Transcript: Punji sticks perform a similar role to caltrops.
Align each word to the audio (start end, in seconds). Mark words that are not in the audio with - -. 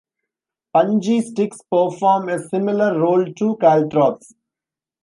Punji 0.75 1.21
sticks 1.21 1.59
perform 1.69 2.27
a 2.29 2.39
similar 2.39 2.99
role 2.99 3.23
to 3.33 3.55
caltrops. 3.57 4.33